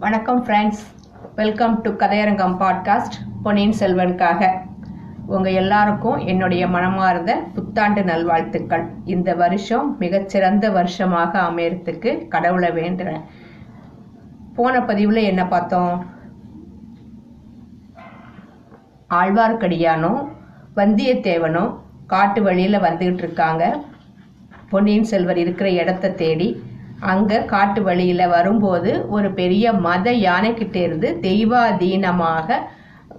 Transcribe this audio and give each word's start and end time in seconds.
வணக்கம் 0.00 0.46
friends 0.46 0.78
welcome 1.34 1.80
to 1.80 1.90
Kathaiyarangam 1.90 2.54
podcast 2.56 3.16
பொன்னியின் 3.42 3.74
செல்வனுக்காக. 3.78 4.50
உங்கள் 5.26 5.52
எல்லாருக்கும் 5.52 6.16
என்னுடைய 6.16 6.66
மனமார்ந்த 6.66 7.42
புத்தாண்டு 7.54 8.04
நல்வாழ்த்துக்கள். 8.04 8.88
இந்த 9.04 9.34
வருஷம் 9.34 9.96
மிகச்சிறந்த 9.98 10.70
வருஷமாக 10.70 11.40
அமையறதுக்கு 11.40 12.28
கடவுளை 12.28 12.70
வேண்டுறேன். 12.70 13.20
போன 14.54 14.82
பதிவில் 14.82 15.16
என்ன 15.16 15.46
பார்த்தோம்? 15.46 16.06
ஆழ்வார்க்கடியானும் 19.10 20.28
வந்தியத்தேவனும் 20.76 21.76
காட்டு 22.06 22.42
வழியில் 22.42 22.80
வந்துகிட்டு 22.80 23.22
இருக்காங்க. 23.22 23.82
பொன்னியின் 24.70 25.04
செல்வர் 25.04 25.38
இருக்கிற 25.38 25.70
இடத்த 25.70 26.10
தேடி 26.10 26.62
அங்க 27.08 27.42
காட்டு 27.46 27.80
வழியில 27.82 28.22
வரும்போது 28.28 28.90
ஒரு 29.10 29.28
பெரிய 29.34 29.66
மத 29.84 30.10
யானைக்கிட்டேருந்து 30.22 31.08
தெய்வாதீனமாக 31.22 32.48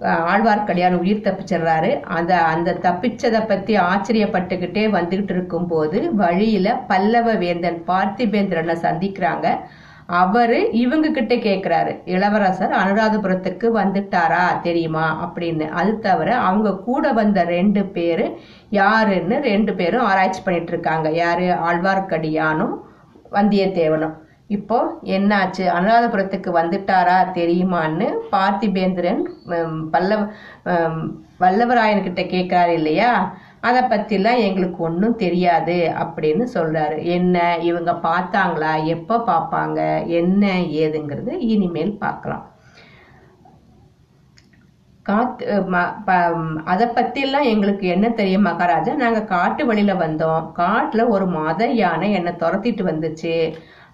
அஹ், 0.02 0.22
ஆழ்வார்க்கடியான் 0.30 0.98
உயிர் 0.98 1.24
தப்பிச்சிடுறாரு 1.24 1.88
அந்த 2.12 2.32
அந்த 2.46 2.76
தப்பிச்சதை 2.82 3.40
பத்தி 3.46 3.72
ஆச்சரியப்பட்டுக்கிட்டே 3.86 4.84
வந்துகிட்டு 4.92 5.30
இருக்கும்போது 5.30 5.98
வழியில 6.16 6.76
பல்லவ 6.86 7.34
வேந்தன் 7.36 7.78
பார்த்திபேந்திரனை 7.86 8.76
சந்திக்கிறாங்க. 8.82 9.46
அவரு 10.18 10.56
இவங்க 10.80 11.08
கிட்ட 11.10 11.34
கேக்குறாரு. 11.40 11.92
இளவரசர் 12.06 12.72
அனுராதபுரத்துக்கு 12.80 13.66
வந்துட்டாரா 13.76 14.42
தெரியுமா? 14.62 15.06
அப்படின்னு. 15.24 15.66
அது 15.74 15.92
தவிர 16.00 16.30
அவங்க 16.42 16.78
கூட 16.84 17.12
வந்த 17.12 17.44
ரெண்டு 17.50 17.84
பேரு 17.94 18.26
யாருன்னு 18.78 19.38
ரெண்டு 19.46 19.74
பேரும் 19.74 20.06
ஆராய்ச்சி 20.06 20.42
பண்ணிட்டு 20.42 20.72
இருக்காங்க. 20.72 21.08
யாரு? 21.18 21.46
ஆழ்வார்க்கடியானும் 21.68 22.74
வந்தியத்தேவனும். 23.36 24.16
இப்போ 24.56 24.78
என்னாச்சு? 25.16 25.64
அனுராதபுரத்துக்கு 25.76 26.50
வந்துட்டாரா? 26.58 27.18
தெரியுமான்னு 27.38 28.06
பார்த்திபேந்திரன் 28.32 29.22
பல்லவ 29.94 30.20
வல்லவராயன்கிட்ட 31.42 32.22
வல்லவராயன் 32.22 32.24
கேட்கிறாரு 32.34 32.72
இல்லையா? 32.80 33.12
அதை 33.68 33.80
பற்றிலாம் 33.82 34.42
எங்களுக்கு 34.48 34.78
ஒன்றும் 34.88 35.16
தெரியாது 35.16 35.78
அப்படின்னு 36.02 36.44
சொல்கிறாரு 36.54 36.96
என்ன? 37.16 37.58
இவங்க 37.70 37.92
பார்த்தாங்களா? 38.08 38.72
எப்போ 38.96 39.16
பார்ப்பாங்க? 39.30 39.80
என்ன 40.20 40.52
ஏதுங்கிறது 40.84 41.34
இனிமேல் 41.54 41.94
பார்க்கலாம். 42.04 42.44
காத்து 45.02 45.44
அதை 46.72 46.86
பத்திலாம் 46.96 47.50
எங்களுக்கு 47.52 47.86
என்ன 47.86 48.06
தெரியும் 48.18 48.48
மகாராஜா? 48.48 48.92
நாங்க 48.94 49.20
காட்டு 49.34 49.62
வழியில 49.66 49.92
வந்தோம். 50.02 50.42
காட்டுல 50.60 51.06
ஒரு 51.14 51.26
மத 51.36 51.66
யானை 51.82 52.08
என்னை 52.12 52.32
துரத்திட்டு 52.32 52.82
வந்துச்சு. 52.90 53.34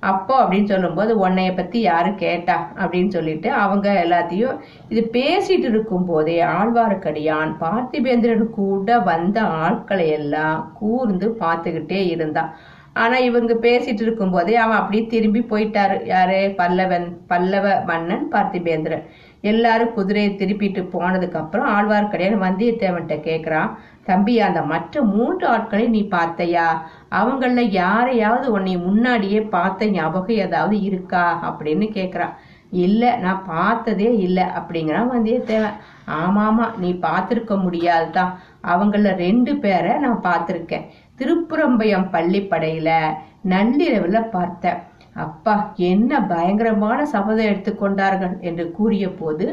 அப்போ 0.01 0.35
அப்படின்னு 0.43 0.71
சொல்லும்போது 0.73 1.13
உன்னைய 1.29 1.53
பத்தி 1.57 1.79
யாரு 1.81 2.11
கேட்டா? 2.15 2.57
அப்படின்னு 2.83 3.09
சொல்லிட்டு 3.09 3.49
அவங்க 3.63 3.87
எல்லாத்தையும் 4.05 4.59
இது 4.89 5.03
பேசிட்டு 5.17 5.69
இருக்கும் 5.73 6.07
போதே 6.11 6.37
ஆழ்வார்க்கடியான் 6.57 7.53
பார்த்திபேந்திரன் 7.65 8.51
கூட 8.61 8.99
வந்த 9.11 9.39
ஆட்களை 9.65 10.09
எல்லாம் 10.19 10.61
கூர்ந்து 10.81 11.29
பார்த்துக்கிட்டே 11.41 12.03
இருந்தான் 12.15 12.53
ஆனா 12.93 13.17
இவங்க 13.29 13.53
பேசிட்டு 13.65 14.03
இருக்கும் 14.05 14.31
போதே 14.31 14.55
அவன் 14.57 14.79
அப்படியே 14.79 15.03
திரும்பி 15.07 15.41
போயிட்டாரு. 15.51 15.97
யாரு? 16.07 16.39
பல்லவன் 16.61 17.07
பல்லவ 17.27 17.67
மன்னன் 17.91 18.25
பார்த்திபேந்திரன். 18.33 19.05
எல்லாரும் 19.41 19.95
குதிரையை 19.95 20.35
திருப்பிட்டு 20.35 20.81
போனதுக்கு 20.93 21.35
அப்புறம் 21.35 21.69
ஆழ்வார்க்கடியான் 21.69 22.45
வந்தியத்தேவன்கிட்ட 22.45 23.17
கேக்குறான் 23.29 23.71
தம்பி 24.05 24.41
அந்த 24.41 24.63
மற்ற 24.63 25.03
மூன்று 25.03 25.47
ஆட்களை 25.47 25.87
நீ 25.89 26.09
பார்த்தையா? 26.11 26.67
அவங்கள 27.11 27.61
யாரையாவது 27.61 28.53
உன்னை 28.53 28.77
முன்னாடியே 28.77 29.41
பார்த்த 29.41 29.87
ஞாபகம் 29.87 30.37
ஏதாவது 30.37 30.81
இருக்கா? 30.81 31.25
அப்படின்னு 31.45 31.89
கேக்குறான் 31.93 32.35
இல்ல 32.71 33.17
நான் 33.17 33.45
பார்த்ததே 33.47 34.17
இல்ல 34.17 34.53
அப்படிங்கிறான் 34.59 35.13
வந்தியத்தேவன். 35.13 35.77
ஆமாமா 36.07 36.79
நீ 36.79 36.93
பார்த்திருக்க 36.93 37.63
முடியாதுதான் 37.63 38.39
அவங்கள 38.67 39.15
ரெண்டு 39.15 39.57
பேரை 39.57 39.97
நான் 39.97 40.21
பார்த்துருக்கேன். 40.23 40.87
திருப்புறம்பயம் 41.19 42.11
பள்ளிப்படையில 42.13 42.91
நள்ளிரவுல 43.49 44.31
பார்த்தேன். 44.31 44.88
அப்பா 45.25 45.55
என்ன 45.91 46.21
பயங்கரமான 46.33 46.99
சபதம் 47.13 47.51
எடுத்துக்கொண்டார்கள் 47.51 48.35
என்று 48.49 48.65
கூறிய 48.77 49.05
போது 49.21 49.47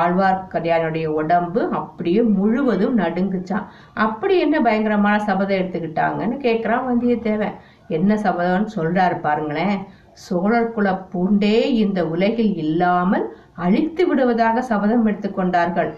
ஆழ்வார்க்கடியானுடைய 0.00 1.06
உடம்பு 1.20 1.60
அப்படியே 1.78 2.20
முழுவதும் 2.36 2.98
நடுங்குச்சான் 2.98 3.66
அப்படி 4.04 4.34
என்ன 4.44 4.56
பயங்கரமான 4.66 5.16
சபதம் 5.28 5.58
எடுத்துக்கிட்டாங்கன்னு 5.60 6.36
கேட்குறான் 6.46 6.86
வந்தியத்தேவன். 6.90 7.56
என்ன 7.96 8.14
சபதம்னு 8.26 8.70
சொல்றாரு 8.76 9.16
பாருங்களேன். 9.20 9.78
சோழர் 10.26 10.72
குல 10.76 10.88
பூண்டே 11.12 11.56
இந்த 11.84 12.00
உலகில் 12.14 12.54
இல்லாமல் 12.64 13.26
அழித்து 13.64 14.02
விடுவதாக 14.08 14.62
சபதம் 14.70 15.06
எடுத்துக்கொண்டார்கள் 15.06 15.90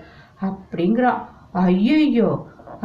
அப்படிங்கிறான். 0.49 1.21
ஐயோ 1.63 2.31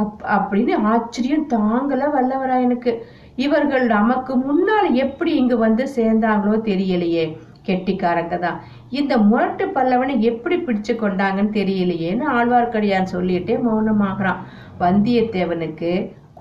அப் 0.02 0.22
அப்படின்னு 0.36 0.76
ஆச்சரியம் 0.92 1.50
தாங்கல 1.54 2.04
வல்லவராயனுக்கு 2.16 2.92
இவர்கள் 3.38 3.86
நமக்கு 3.88 4.34
முன்னால் 4.46 4.90
எப்படி 5.04 5.32
இங்கு 5.42 5.58
வந்து 5.58 5.84
சேர்ந்தாங்களோ 5.98 6.56
தெரியலையே 6.70 7.26
கெட்டிக்காரங்க 7.68 8.36
தான். 8.40 8.60
இந்த 8.90 9.14
முரட்டு 9.30 9.66
பல்லவனை 9.68 10.14
எப்படி 10.22 10.56
பிடிச்சு 10.58 10.94
கொண்டாங்கன்னு 10.94 11.58
தெரியலையேன்னு 11.58 12.26
ஆழ்வார்க்கடியான் 12.36 13.12
சொல்லிட்டே 13.14 13.56
மௌனமாகறான். 13.66 14.40
வந்தியத்தேவனுக்கு 14.80 15.92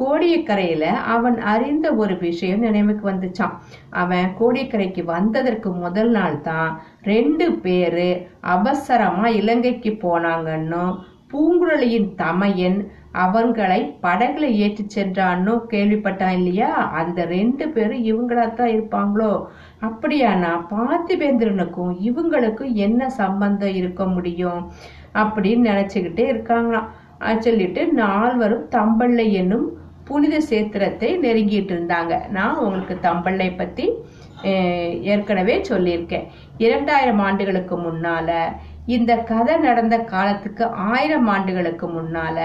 கோடியக்கரையில 0.00 0.84
அவன் 1.14 1.36
அறிந்த 1.52 1.86
ஒரு 1.94 2.14
விஷயம் 2.18 2.64
நினைவுக்கு 2.66 3.04
வந்துச்சான் 3.10 3.54
அவன் 4.00 4.26
கோடியக்கரைக்கு 4.40 5.02
வந்ததற்கு 5.06 5.68
முதல் 5.84 6.10
நாள் 6.10 6.36
தான் 6.40 6.70
ரெண்டு 7.02 7.46
பேரு 7.64 8.08
அவசரமா 8.54 9.28
இலங்கைக்கு 9.40 9.92
போனாங்கன்னும் 10.02 10.92
பூங்குழலியின் 11.32 12.10
தமையன் 12.16 12.78
அவங்களை 13.24 13.78
படகுல 14.04 14.46
ஏற்றி 14.64 14.84
சென்றான்னு 14.94 15.52
கேள்விப்பட்டான் 15.72 16.34
இல்லையா? 16.38 16.70
அந்த 17.00 17.18
ரெண்டு 17.34 17.64
பேரும் 17.74 18.04
இவங்களாத்தான் 18.10 18.74
இருப்பாங்களோ? 18.76 19.30
அப்படியானா 19.80 20.52
பார்த்திபேந்திரனுக்கும் 20.72 21.92
இவங்களுக்கும் 22.08 22.72
என்ன 22.86 23.08
சம்பந்தம் 23.20 23.74
இருக்க 23.80 24.04
முடியும்? 24.14 24.60
அப்படின்னு 25.14 25.68
நினைச்சுக்கிட்டே 25.70 26.26
இருக்காங்களாம். 26.34 26.88
சொல்லிட்டு 27.44 27.82
நால்வரும் 28.02 28.68
தம்பள்ளை 28.76 29.26
என்னும் 29.40 29.66
புனித 30.04 30.36
சேத்திரத்தை 30.50 31.08
நெருங்கிட்டு 31.24 31.72
இருந்தாங்க. 31.76 32.14
நான் 32.36 32.58
உங்களுக்கு 32.58 32.96
தம்பள்ளை 33.08 33.48
பத்தி 33.56 33.86
ஏற்கனவே 35.12 35.54
சொல்லியிருக்கேன். 35.68 36.26
இரண்டாயிரம் 36.66 37.22
ஆண்டுகளுக்கு 37.26 37.76
முன்னால 37.86 38.30
இந்த 38.96 39.12
கதை 39.30 39.54
நடந்த 39.58 39.96
காலத்துக்கு 40.12 40.64
ஆயிரம் 40.90 41.28
ஆண்டுகளுக்கு 41.34 41.86
முன்னால 41.94 42.38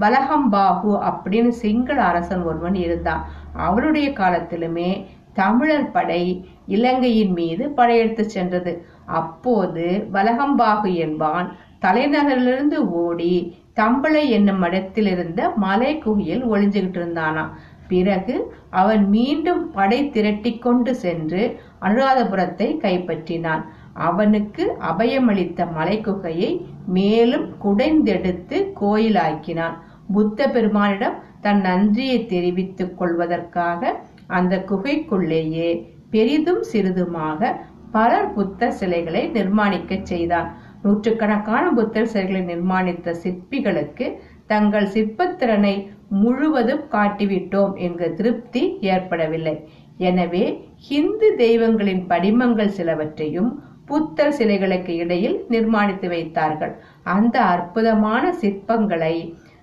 வலகம்பாகு 0.00 0.92
அப்படின்னு 1.10 1.48
சிங்கள 1.48 1.98
அரசன் 2.02 2.42
ஒருவன் 2.42 2.74
இருந்தான். 2.74 3.22
அவனுடைய 3.52 4.08
காலத்திலுமே 4.10 4.90
தமிழர் 5.32 5.90
படை 5.90 6.22
இலங்கையின் 6.66 7.32
மீது 7.32 7.70
படையெடுத்து 7.70 8.24
சென்றது. 8.30 8.72
அப்போது 9.20 10.08
வலகம்பாகு 10.12 10.94
என்பான் 10.94 11.48
தலைநகரிலிருந்து 11.80 12.78
ஓடி 13.02 13.34
தம்பளை 13.76 14.22
என்னும் 14.28 14.62
இடத்தில் 14.62 15.06
இருந்த 15.06 15.40
மலை 15.56 15.98
குகையில் 15.98 16.44
ஒளிஞ்சுகிட்டு 16.52 16.98
இருந்தானாம். 17.00 17.50
பிறகு 17.88 18.36
அவன் 18.70 19.08
மீண்டும் 19.08 19.72
படை 19.72 20.10
திரட்டி 20.10 20.52
கொண்டு 20.58 20.94
சென்று 20.94 21.42
அனுராதபுரத்தை 21.80 22.68
கைப்பற்றினான். 22.84 23.62
அவனுக்கு 23.92 24.64
அபயமளித்த 24.90 25.66
மலைக்குகையை 25.78 26.50
மேலும் 26.86 27.46
குடைந்தெடுத்து 27.58 28.72
கோயிலாக்கினான். 28.80 29.76
புத்த 30.14 30.48
பெருமானிடம் 30.48 31.16
தன் 31.44 31.60
நன்றியை 31.60 32.18
தெரிவித்துக் 32.26 32.96
கொள்வதற்காக 32.98 33.92
அந்த 34.38 34.54
குகைக்குள்ளேயே 34.68 35.70
பெரிதும் 36.10 36.62
சிறிதுமாக 36.72 37.50
பலர் 37.90 38.30
புத்த 38.32 38.70
சிலைகளை 38.70 39.22
நிர்மாணிக்கச் 39.34 40.08
செய்தார். 40.10 40.48
நூற்றுக்கணக்கான 40.82 41.64
புத்தர் 41.70 42.10
சிலைகளை 42.12 42.42
நிர்மாணித்த 42.52 43.14
சிற்பிகளுக்கு 43.22 44.06
தங்கள் 44.46 44.88
சிற்பத்திறனை 44.94 45.74
முழுவதும் 46.22 46.84
காட்டிவிட்டோம் 46.90 47.72
என்கிற 47.84 48.08
திருப்தி 48.18 48.62
ஏற்படவில்லை. 48.94 49.56
எனவே 50.08 50.44
ஹிந்து 50.88 51.28
தெய்வங்களின் 51.36 52.02
படிமங்கள் 52.10 52.76
சிலவற்றையும் 52.78 53.50
புத்தர் 53.86 54.36
சிலைகளுக்கு 54.38 54.92
இடையில் 55.02 55.36
நிர்மாணித்து 55.50 56.08
வைத்தார்கள். 56.08 56.72
அந்த 57.16 57.36
அற்புதமான 57.54 58.24
சிற்பங்களை 58.42 59.14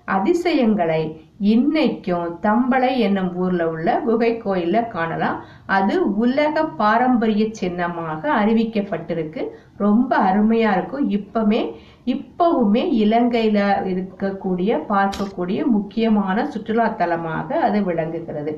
அதிசயங்களை 0.04 1.02
இன்னைக்கும் 1.40 2.26
தம்பளை 2.42 2.90
என்னும் 2.96 3.30
ஊர்ல 3.36 3.62
உள்ள 3.70 3.88
குகை 4.00 4.30
கோயில்ல 4.44 4.88
காணலாம். 4.88 5.38
அது 5.66 5.94
உலக 6.16 6.64
பாரம்பரிய 6.80 7.44
சின்னமாக 7.50 8.22
அறிவிக்கப்பட்டிருக்கு. 8.40 9.42
ரொம்ப 9.76 10.10
அருமையா 10.18 10.70
இருக்கும். 10.76 11.10
இப்பமே 11.10 11.62
இப்பவுமே 12.06 12.82
இலங்கையில 13.04 13.58
இருக்கக்கூடிய 13.92 14.80
பார்க்கக்கூடிய 14.88 15.60
முக்கியமான 15.66 16.46
சுற்றுலா 16.46 16.88
தலமாக 17.00 17.48
அது 17.66 17.84
விளங்குகிறது. 17.84 18.54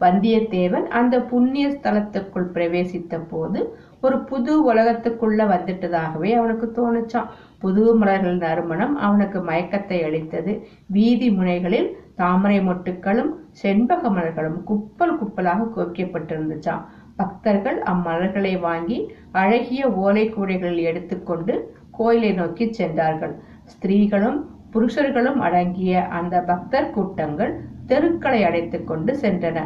வந்தியத்தேவன் 0.00 0.86
அந்த 1.00 1.20
புண்ணிய 1.32 1.68
ஸ்தலத்துக்குள் 1.68 2.52
பிரவேசித்த 2.54 3.20
போது 3.28 3.60
ஒரு 4.00 4.16
புது 4.20 4.52
உலகத்துக்குள்ள 4.72 5.42
வந்துட்டதாகவே 5.52 6.30
அவனுக்கு 6.38 6.66
தோணுச்சான் 6.78 7.30
புது 7.58 7.96
மலர்கள் 7.96 8.36
நறுமணம் 8.36 8.96
அவனுக்கு 8.96 9.38
மயக்கத்தை 9.40 9.98
அளித்தது. 10.04 10.52
வீதி 10.86 11.30
முனைகளில் 11.30 11.88
தாமரை 12.14 12.58
மொட்டுக்களும் 12.60 13.30
செண்பக 13.62 14.10
மலர்களும் 14.10 14.64
குப்பல் 14.64 15.18
குப்பலாக 15.18 15.68
குவிக்கப்பட்டிருந்துச்சாம். 15.76 16.82
பக்தர்கள் 17.16 17.82
அம்மலர்களை 17.82 18.60
வாங்கி 18.60 18.98
அழகிய 19.32 19.90
ஓலை 19.90 20.24
கூடைகளில் 20.30 20.82
எடுத்துக்கொண்டு 20.82 21.54
கோயிலை 21.90 22.32
நோக்கி 22.32 22.72
சென்றார்கள். 22.72 23.34
ஸ்திரீகளும் 23.64 24.38
புருஷர்களும் 24.72 25.38
அடங்கிய 25.38 26.02
அந்த 26.18 26.40
பக்தர் 26.40 26.90
கூட்டங்கள் 26.90 27.52
தெருக்களை 27.86 28.44
அடைத்துக் 28.44 28.86
கொண்டு 28.86 29.12
சென்றன. 29.22 29.58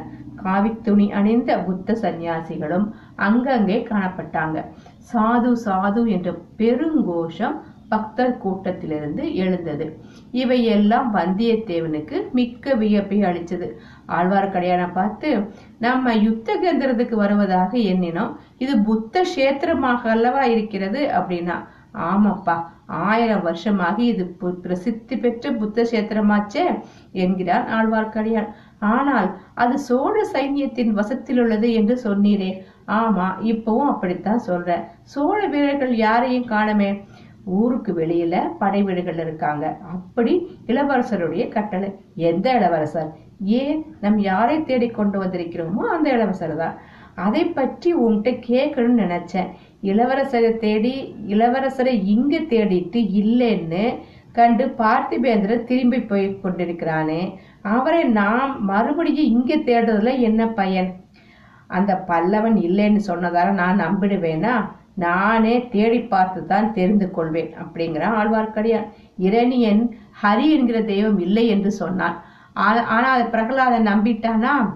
காவித்துணி 0.45 1.11
அணிந்த 1.11 1.59
புத்த 1.59 1.93
சந்நியாசிகளும் 1.93 2.87
அங்கங்கே 3.17 3.87
காணப்பட்டாங்க. 3.91 4.59
சாது 5.13 5.53
சாது 5.65 6.03
என்ற 6.07 6.31
பெருங்கோஷம் 6.59 7.57
பக்தர் 7.93 8.35
கூட்டத்திலிருந்து 8.45 9.25
எழுந்தது. 9.43 9.87
இவையெல்லாம் 10.43 11.09
வந்தியத்தேவனுக்கு 11.19 12.17
மிக்க 12.39 12.75
வியப்பை 12.83 13.19
அளித்தது. 13.29 13.69
ஆழ்வார்க்கடியான 14.19 14.85
பார்த்து 14.99 15.31
நம்ம 15.87 16.15
யுத்த 16.27 16.59
கேந்திரத்துக்கு 16.65 17.17
வருவதாக 17.25 17.73
எண்ணினோம். 17.93 18.33
இது 18.65 18.77
புத்த 18.89 19.15
கஷேத்திரமாக 19.21 20.11
அல்லவா 20.17 20.45
இருக்கிறது? 20.55 21.03
அப்படின்னா 21.21 21.59
ஆமாப்பா 22.09 22.55
ஆயிரம் 23.07 23.45
வருஷமாக 23.47 23.97
இது 24.11 24.25
பிரசித்தி 24.65 25.15
பெற்ற 25.23 25.53
புத்த 25.61 25.83
கஷேத்திரமாச்சே 25.83 26.65
என்கிறார் 27.23 27.67
ஆழ்வார்க்கடியான். 27.77 28.51
ஆனால் 28.93 29.29
அது 29.63 29.75
சோழ 29.89 30.15
சைன்யத்தின் 30.35 30.93
வசத்தில் 30.99 31.41
உள்ளது 31.45 31.69
என்று 31.81 31.95
சொன்னீரே. 32.05 32.51
ஆமா 33.01 33.27
இப்பவும் 33.53 33.91
அப்படித்தான் 33.93 34.47
சொல்றேன் 34.49 34.85
சோழ 35.15 35.41
வீரர்கள் 35.55 35.95
யாரையும் 36.07 36.51
காணமே. 36.55 36.91
ஊருக்கு 37.59 37.93
வெளியில 37.99 38.37
படை 38.59 38.81
வீடுகள் 38.83 39.21
இருக்காங்க. 39.25 39.65
அப்படி 39.95 40.33
இளவரசருடைய 40.67 41.45
கட்டளை. 41.49 41.89
எந்த 42.29 42.47
இளவரசர்? 42.59 43.11
ஏன் 43.61 43.81
நம் 44.01 44.19
யாரை 44.31 44.57
தேடி 44.63 44.89
கொண்டு 44.89 45.19
வந்திருக்கிறோமோ 45.23 45.85
அந்த 45.97 46.07
இளவரசர் 46.11 46.57
தான். 46.57 46.77
அதை 47.27 47.43
பற்றி 47.59 47.91
உன்கிட்ட 48.05 48.31
கேட்கணும்னு 48.51 49.05
நினைச்சேன். 49.07 49.51
இளவரசரை 49.91 50.51
தேடி 50.65 50.95
இளவரசரை 51.35 51.95
இங்க 52.15 52.39
தேடிட்டு 52.53 53.01
இல்லைன்னு 53.21 53.85
கண்டு 54.33 54.65
பார்த்திபேந்திரன் 54.81 55.65
திரும்பி 55.65 56.01
போய் 56.01 56.27
கொண்டிருக்கிறானே. 56.43 57.23
அவரை 57.75 58.03
நாம் 58.19 58.53
மறுபடியும் 58.65 59.33
இங்க 59.35 59.55
தேடுறதுல 59.69 60.13
என்ன 60.29 60.43
பயன்? 60.61 60.91
அந்த 61.79 61.93
பல்லவன் 62.09 62.57
இல்லைன்னு 62.67 63.01
சொன்னதால 63.07 63.49
நான் 63.53 63.83
நம்பிடுவேனா? 63.85 64.55
நானே 64.95 65.69
தேடி 65.69 66.01
பார்த்து 66.01 66.47
தான் 66.47 66.73
தெரிந்து 66.73 67.11
கொள்வேன் 67.11 67.55
அப்படிங்கிறான் 67.63 68.15
ஆழ்வார்க்கடியான். 68.15 68.87
இரணியன் 69.19 69.97
ஹரி 70.23 70.51
என்கிற 70.51 70.83
தெய்வம் 70.83 71.19
இல்லை 71.19 71.47
என்று 71.47 71.71
சொன்னான். 71.71 72.25
ஆ- 72.57 72.85
ஆனால் 72.85 73.31
பிரகலாதன் 73.31 73.87
நம்பிட்டானா? 73.87 74.73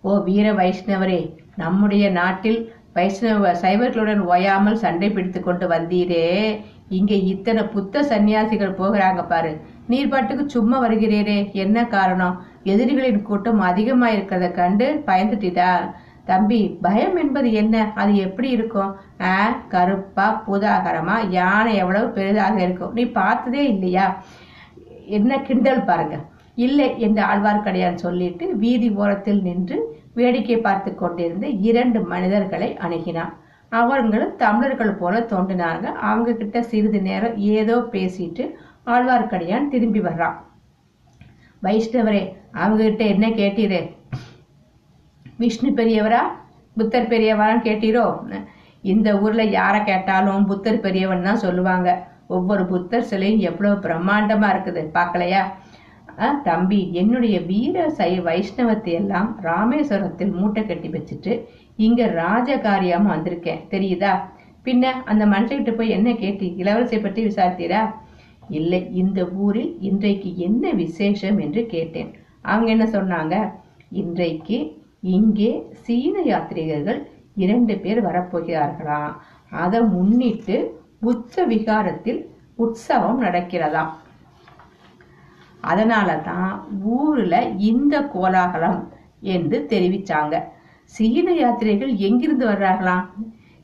ஓ 0.00 0.22
வீர 0.22 0.52
வைஷ்ணவரே 0.52 1.36
நம்முடைய 1.56 2.10
நாட்டில் 2.10 2.72
வைஷ்ணவ 2.92 3.52
சைவர்களுடன் 3.52 4.18
ஓயாமல் 4.18 4.76
சண்டை 4.76 5.10
பிடித்து 5.10 5.42
கொண்டு 5.42 5.68
வந்தீரே. 5.68 6.60
இங்கே 6.88 7.22
இத்தனை 7.22 7.62
புத்த 7.62 8.02
சன்னியாசிகள் 8.02 8.74
போகிறாங்க 8.74 9.26
பாரு. 9.28 9.60
நீர் 9.86 10.08
பாட்டுக்கு 10.08 10.48
சும்மா 10.48 10.82
வருகிறீரே 10.82 11.52
என்ன 11.52 11.86
காரணம்? 11.86 12.42
எதிரிகளின் 12.64 13.22
கூட்டம் 13.22 13.60
அதிகமாக 13.60 14.12
இருக்கிறத 14.12 14.50
கண்டு 14.50 15.02
பயந்துட்டிதா? 15.06 15.94
தம்பி 16.24 16.78
பயம் 16.82 17.16
என்பது 17.16 17.52
என்ன? 17.52 17.92
அது 17.94 18.16
எப்படி 18.16 18.50
இருக்கும்? 18.50 18.90
ஆ 19.20 19.50
கருப்பா 19.68 20.42
பூதாகரமா? 20.46 21.16
யானை 21.30 21.74
எவ்வளவு 21.76 22.08
பெரிதாக 22.08 22.62
இருக்கும்? 22.62 22.92
நீ 22.92 23.04
பார்த்ததே 23.04 23.62
இல்லையா? 23.68 24.06
என்ன 25.06 25.40
கிண்டல் 25.40 25.82
பாருங்க. 25.82 26.18
இல்லை 26.54 27.00
என்று 27.00 27.22
ஆழ்வார்க்கடியான் 27.22 28.02
சொல்லிட்டு 28.04 28.56
வீதி 28.56 28.90
ஓரத்தில் 28.90 29.42
நின்று 29.42 29.78
வேடிக்கை 30.14 30.58
பார்த்து 30.58 30.94
கொண்டிருந்த 30.94 31.46
இரண்டு 31.46 32.00
மனிதர்களை 32.00 32.78
அணுகினான். 32.86 33.32
அவர்களும் 33.68 34.36
தமிழர்கள் 34.36 34.94
போல 34.94 35.20
தோன்றினாங்க 35.20 35.84
அவங்க 36.10 36.32
கிட்ட 36.32 36.62
சிறிது 36.62 37.00
நேரம் 37.02 37.36
ஏதோ 37.36 37.76
பேசிட்டு 37.92 38.44
ஆழ்வார்க்கடியான் 38.86 39.68
திரும்பி 39.68 40.00
வர்றான். 40.00 40.36
வைஷ்ணவரே 41.62 42.22
அவங்க 42.52 42.82
கிட்ட 42.84 43.04
என்ன 43.04 43.26
கேட்டீரே? 43.28 43.82
விஷ்ணு 45.42 45.70
பெரியவரா? 45.80 46.22
புத்தர் 46.76 47.10
பெரியவரான்னு 47.12 47.66
கேட்டீரோ? 47.68 48.06
இந்த 48.92 49.08
ஊர்ல 49.24 49.42
யாரை 49.58 49.80
கேட்டாலும் 49.90 50.46
புத்தர் 50.50 50.84
பெரியவன் 50.84 51.26
தான் 51.28 51.44
சொல்லுவாங்க. 51.46 51.88
ஒவ்வொரு 52.36 52.62
புத்தர் 52.72 53.08
சிலையும் 53.10 53.44
எவ்வளவு 53.48 53.76
பிரம்மாண்டமா 53.86 54.48
இருக்குது 54.54 54.82
பார்க்கலையா? 54.96 55.42
தம்பி 56.46 56.78
என்னுடைய 57.00 57.36
வீர 57.50 57.84
சை 57.98 58.10
வைஷ்ணவத்தை 58.26 58.92
எல்லாம் 59.00 59.28
ராமேஸ்வரத்தில் 59.48 60.32
மூட்டை 60.38 60.62
கட்டி 60.66 60.88
வச்சுட்டு 60.94 61.32
இங்க 61.86 62.02
ராஜகாரியமா 62.20 63.10
வந்திருக்கேன். 63.12 63.62
தெரியுதா? 63.74 64.12
பின்ன 64.66 64.90
அந்த 65.10 65.24
மனுஷகிட்ட 65.34 65.72
போய் 65.78 65.94
என்ன 65.96 66.10
கேட்டி 66.22 66.48
இளவரசை 66.62 66.98
பற்றி 67.04 67.22
விசாரித்தீரா? 67.28 67.82
இல்லை 68.58 68.80
இந்த 69.02 69.20
ஊரில் 69.44 69.72
இன்றைக்கு 69.88 70.30
என்ன 70.46 70.72
விசேஷம் 70.82 71.38
என்று 71.46 71.62
கேட்டேன். 71.74 72.10
அவங்க 72.52 72.68
என்ன 72.74 72.86
சொன்னாங்க? 72.96 73.34
இன்றைக்கு 74.02 74.58
இங்கே 75.02 75.50
சீன 75.84 76.16
யாத்ரீகர்கள் 76.26 77.00
இரண்டு 77.34 77.74
பேர் 77.84 78.00
வரப்போகிறார்களாம் 78.06 79.14
அதை 79.62 79.80
முன்னிட்டு 79.94 80.56
புத்த 81.00 81.44
விகாரத்தில் 81.44 82.20
உற்சவம் 82.56 83.20
நடக்கிறதாம். 83.22 83.92
அதனால 85.60 86.08
தான் 86.28 86.52
ஊர்ல 86.98 87.34
இந்த 87.70 87.94
கோலாகலம் 88.14 88.80
என்று 89.34 89.58
தெரிவிச்சாங்க. 89.72 90.34
சீன 90.92 91.28
யாத்திரைகள் 91.34 91.92
எங்கிருந்து 92.08 92.46
வர்றார்களாம் 92.46 93.06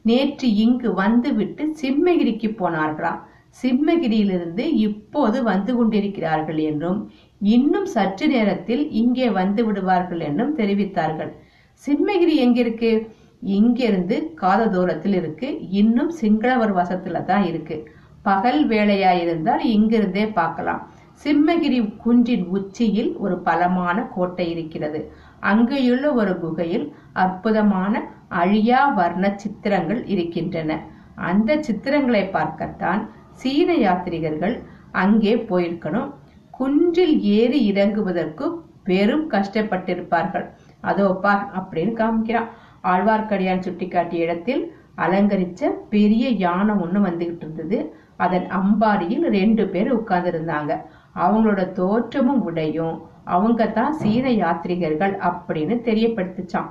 நேற்று 0.05 0.49
இங்கு 0.65 0.91
வந்துவிட்டு 0.95 1.65
சிம்மகிரிக்கு 1.81 2.49
போனார்களாம் 2.61 3.23
சிம்மகிரியிலிருந்து 3.63 4.65
இப்போது 4.87 5.39
வந்து 5.43 5.73
கொண்டிருக்கிறார்கள் 5.77 6.61
என்றும் 6.71 7.01
இன்னும் 7.41 7.87
சற்று 7.87 8.27
நேரத்தில் 8.29 8.91
இங்கே 8.91 9.29
வந்து 9.31 9.67
விடுவார்கள் 9.67 10.21
என்றும் 10.21 10.57
தெரிவித்தார்கள். 10.57 11.33
சிம்மகிரி 11.83 12.35
எங்கிருக்கு? 12.45 12.91
இங்கிருந்து 13.43 14.17
காத 14.35 14.69
தூரத்தில் 14.69 15.15
இருக்கு. 15.15 15.49
இன்னும் 15.71 16.13
சிங்களவர் 16.21 16.73
வசத்துல 16.73 17.25
தான் 17.25 17.45
இருக்கு. 17.45 17.77
பகல் 18.23 18.67
வேளையா 18.69 19.13
இருந்தால் 19.23 19.63
இங்கிருந்தே 19.77 20.33
பார்க்கலாம். 20.33 20.81
சிம்மகிரி 21.25 21.79
குன்றின் 21.97 22.45
உச்சியில் 22.47 23.17
ஒரு 23.17 23.37
பலமான 23.39 23.99
கோட்டை 24.07 24.47
இருக்கிறது. 24.51 25.01
அங்கேயுள்ள 25.43 26.07
ஒரு 26.13 26.33
குகையில் 26.39 26.87
அற்புதமான 27.13 27.95
அழியா 28.29 28.81
வர்ண 28.95 29.25
சித்திரங்கள் 29.37 30.07
இருக்கின்றன. 30.07 30.81
அந்த 31.17 31.57
சித்திரங்களை 31.67 32.31
பார்க்கத்தான் 32.31 33.01
சீன 33.33 33.73
யாத்ரிகர்கள் 33.77 34.57
அங்கே 34.93 35.35
போயிருக்கணும். 35.51 36.09
குன்றில் 36.59 37.17
ஏறி 37.39 37.59
இறங்குவதற்கு 37.73 38.47
பெரும் 38.89 39.27
கஷ்டப்பட்டிருப்பார்கள். 39.35 40.47
அதோ 40.81 41.07
பார் 41.25 41.45
அப்படின்னு 41.59 41.95
காமிக்கிறான். 42.01 42.49
ஆழ்வார்க்கடியான் 42.93 43.65
சுட்டிக்காட்டிய 43.67 44.27
இடத்தில் 44.27 44.63
அலங்கரிச்ச 45.05 45.71
பெரிய 45.95 46.25
யானை 46.45 46.75
ஒண்ணு 46.85 47.01
வந்துகிட்டு 47.09 47.45
இருந்தது. 47.45 47.79
அதன் 48.25 48.47
அம்பாரியில் 48.61 49.27
ரெண்டு 49.39 49.65
பேர் 49.73 49.91
உட்கார்ந்திருந்தாங்க. 49.99 50.73
அவங்களோட 51.25 51.63
தோற்றமும் 51.81 52.43
உடையும். 52.49 52.97
அவங்க 53.35 53.63
தான் 53.79 53.95
சீன 54.03 54.27
யாத்ரிகர்கள் 54.43 55.15
அப்படின்னு 55.29 55.75
தெரியப்படுத்துச்சான் 55.89 56.69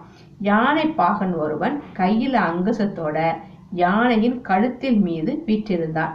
யானை 0.50 0.86
பாகன் 1.00 1.36
ஒருவன் 1.44 1.76
கையில 2.00 2.36
அங்குசத்தோட 2.50 3.18
யானையின் 3.84 4.38
கழுத்தில் 4.50 5.00
மீது 5.08 5.32
வீற்றிருந்தான் 5.48 6.14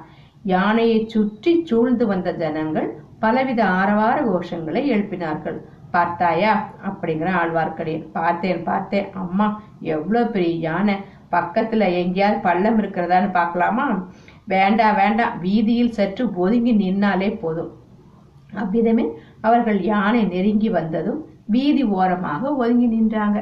யானையை 0.52 0.98
சுற்றி 1.14 1.52
சூழ்ந்து 1.70 2.04
வந்த 2.12 2.28
ஜனங்கள் 2.42 2.88
பலவித 3.22 3.60
ஆரவார 3.80 4.18
கோஷங்களை 4.28 4.82
எழுப்பினார்கள். 4.94 5.58
பார்த்தாயா? 5.94 6.52
அப்படிங்கிற 6.88 7.28
ஆழ்வார்க்கடியன். 7.40 8.06
பார்த்தேன் 8.18 8.62
பார்த்தேன். 8.68 9.08
அம்மா 9.22 9.46
எவ்வளவு 9.94 10.30
பெரிய 10.30 10.54
யானை. 10.68 10.96
பக்கத்துல 11.30 11.82
எங்கேயாவது 12.00 12.38
பள்ளம் 12.46 12.78
இருக்கிறதான்னு 12.78 13.30
பார்க்கலாமா? 13.32 13.86
வேண்டாம் 14.44 14.96
வேண்டாம் 14.96 15.36
வீதியில் 15.40 15.96
சற்று 15.98 16.24
ஒதுங்கி 16.44 16.72
நின்னாலே 16.74 17.28
போதும். 17.42 17.72
அவ்விதமே 18.62 19.04
அவர்கள் 19.40 19.78
யானை 19.90 20.22
நெருங்கி 20.32 20.70
வந்ததும் 20.78 21.20
வீதி 21.46 21.82
ஓரமாக 21.98 22.50
ஒதுங்கி 22.62 22.88
நின்றாங்க. 22.88 23.38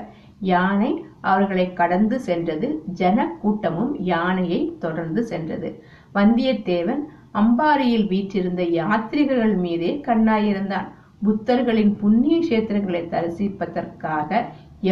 யானை 0.52 0.90
அவர்களை 1.30 1.64
கடந்து 1.72 2.16
சென்றது 2.26 2.68
ஜன 2.98 3.26
கூட்டமும் 3.40 3.92
யானையை 4.12 4.60
தொடர்ந்து 4.84 5.22
சென்றது. 5.30 5.70
வந்தியத்தேவன் 6.14 7.02
அம்பாரியில் 7.34 8.08
வீற்றிருந்த 8.08 8.62
யாத்ரிகர்கள் 8.78 9.56
மீதே 9.64 9.90
கண்ணாயிருந்தான் 10.08 10.88
புத்தர்களின் 11.22 11.92
புண்ணிய 11.94 12.36
கஷேத்திரங்களை 12.40 13.02
தரிசிப்பதற்காக 13.08 14.30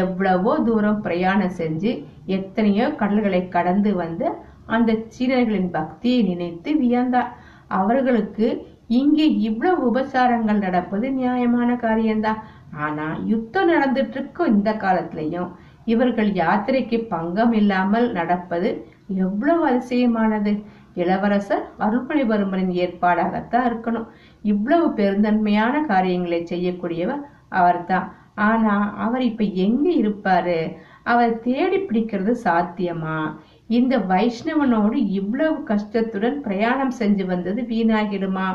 எவ்வளவோ 0.03 0.53
தூரம் 0.67 1.01
பிரயாணம் 1.01 1.57
செஞ்சு 1.61 1.93
எத்தனையோ 2.37 2.87
கடல்களை 2.95 3.43
கடந்து 3.49 3.91
வந்து 3.95 4.27
அந்த 4.67 4.91
சீனர்களின் 5.09 5.71
பக்தியை 5.71 6.21
நினைத்து 6.23 6.71
வியந்தார் 6.81 7.31
அவர்களுக்கு 7.69 8.47
இங்கே 8.99 9.27
இவ்வளவு 9.49 9.81
உபசாரங்கள் 9.91 10.65
நடப்பது 10.67 11.07
நியாயமான 11.13 11.71
காரியம்தான். 11.77 12.41
ஆனா 12.85 13.07
யுத்தம் 13.27 13.71
நடந்துட்டு 13.71 14.17
இருக்கும் 14.17 14.53
இந்த 14.55 14.71
காலத்திலையும் 14.85 15.51
இவர்கள் 15.85 16.31
யாத்திரைக்கு 16.35 16.99
பங்கம் 17.11 17.53
இல்லாமல் 17.53 18.07
நடப்பது 18.13 18.69
எவ்வளவு 19.25 19.63
அதிசயமானது. 19.71 20.53
இளவரசர் 21.03 21.65
அருள்மொழிவர்மரின் 21.79 22.73
ஏற்பாடாகத்தான் 22.83 23.67
இருக்கணும். 23.69 24.07
இவ்வளவு 24.43 24.87
பெருந்தன்மையான 24.97 25.75
காரியங்களை 25.87 26.41
செய்யக்கூடியவர் 26.51 27.23
அவர்தான். 27.61 28.09
ஆனா 28.49 28.75
அவர் 28.97 29.23
இப்ப 29.23 29.45
எங்க 29.67 29.87
இருப்பாரு? 30.03 30.59
அவர் 31.03 31.33
தேடி 31.41 31.79
பிடிக்கிறது 31.79 32.33
சாத்தியமா? 32.45 33.17
இந்த 33.69 33.95
வைஷ்ணவனோடு 34.11 34.97
இவ்வளவு 35.19 35.57
கஷ்டத்துடன் 35.71 36.37
பிரயாணம் 36.41 36.93
செஞ்சு 36.99 37.25
வந்தது 37.25 37.63
வீணாகிடுமா? 37.63 38.49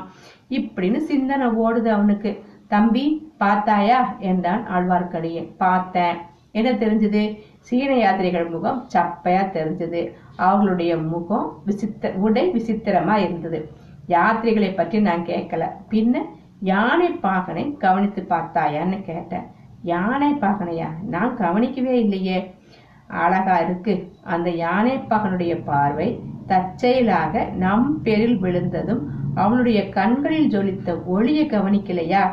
இப்படின்னு 0.50 1.00
சிந்தனை 1.10 1.48
ஓடுது 1.48 1.90
அவனுக்கு. 1.98 2.32
தம்பி 2.68 3.06
பார்த்தாயா? 3.38 4.00
என்றான் 4.30 4.64
ஆழ்வார்க்கடியே 4.76 5.44
பார்த்தேன். 5.58 6.18
என்ன 6.52 6.70
தெரிஞ்சது? 6.72 7.24
சீன 7.68 7.92
யாத்திரைகள் 7.96 8.50
முகம் 8.50 8.80
சப்பையா 8.94 9.44
தெரிஞ்சது. 9.56 10.02
அவர்களுடைய 10.36 10.98
முகம் 10.98 11.48
விசித்த 11.68 12.12
உடை 12.26 12.44
விசித்திரமா 12.52 13.16
இருந்தது. 13.26 13.60
யாத்திரைகளை 14.08 14.70
பற்றி 14.76 15.00
நான் 15.00 15.26
கேட்கல. 15.26 15.64
பின்ன 15.90 16.22
யானை 16.72 17.10
பாகனை 17.24 17.64
கவனித்து 17.78 18.22
பார்த்தாயான்னு 18.30 18.98
கேட்டேன். 19.04 19.48
யானை 19.82 20.30
பாகனையா? 20.34 20.90
நான் 21.14 21.36
கவனிக்கவே 21.36 22.00
இல்லையே. 22.00 22.38
அழகா 23.08 23.56
இருக்கு. 23.60 23.94
அந்த 24.24 24.50
யானை 24.50 24.96
பாகனுடைய 25.10 25.54
பார்வை 25.66 26.08
தற்செயலாக 26.48 27.44
நம் 27.64 27.90
பேரில் 28.02 28.38
விழுந்ததும் 28.38 29.04
அவனுடைய 29.36 29.90
கண்களில் 29.90 30.50
ஜொலித்த 30.50 31.06
ஒளியை 31.06 31.46
கவனிக்கலையா? 31.46 32.24